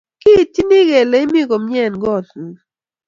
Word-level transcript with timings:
kiityini 0.21 0.79
kele 0.89 1.17
imi 1.25 1.41
komie 1.49 1.81
eng 1.87 1.97
kotng'ung 2.03 2.57